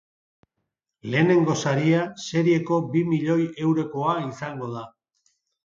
Lehenengo 1.13 1.57
saria 1.65 1.99
serieko 2.25 2.81
bi 2.97 3.05
milioi 3.13 3.39
eurokoa 3.67 4.19
izango 4.33 4.75
da. 4.77 4.85